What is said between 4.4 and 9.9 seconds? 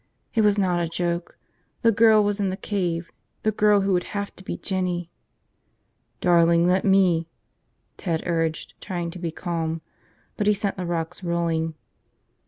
be Jinny.... "Darling, let me," Ted urged, trying to be calm;